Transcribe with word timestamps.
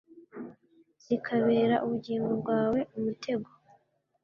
zikabera 1.05 1.75
ubugingo 1.85 2.31
bwawe 2.41 2.79
umutego 2.95 3.49